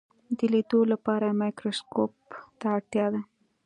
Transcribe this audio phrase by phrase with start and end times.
[0.37, 2.13] د لیدلو لپاره مایکروسکوپ
[2.59, 3.21] ته اړتیا ده.